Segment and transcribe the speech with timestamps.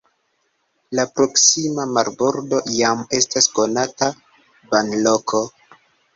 [0.99, 4.09] La proksima marbordo jam estas konata
[4.75, 5.45] banloko.